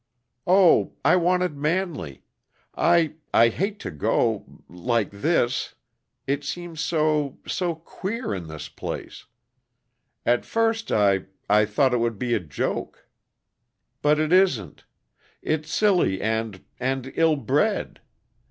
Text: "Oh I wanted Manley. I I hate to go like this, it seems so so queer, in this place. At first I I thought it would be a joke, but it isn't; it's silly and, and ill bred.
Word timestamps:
"Oh 0.47 0.93
I 1.05 1.15
wanted 1.15 1.55
Manley. 1.55 2.23
I 2.75 3.17
I 3.35 3.49
hate 3.49 3.77
to 3.81 3.91
go 3.91 4.45
like 4.67 5.11
this, 5.11 5.75
it 6.25 6.43
seems 6.43 6.81
so 6.81 7.37
so 7.45 7.75
queer, 7.75 8.33
in 8.33 8.47
this 8.47 8.67
place. 8.67 9.27
At 10.25 10.43
first 10.43 10.91
I 10.91 11.25
I 11.47 11.65
thought 11.65 11.93
it 11.93 11.99
would 11.99 12.17
be 12.17 12.33
a 12.33 12.39
joke, 12.39 13.07
but 14.01 14.17
it 14.19 14.33
isn't; 14.33 14.85
it's 15.43 15.71
silly 15.71 16.19
and, 16.19 16.63
and 16.79 17.13
ill 17.13 17.35
bred. 17.35 18.01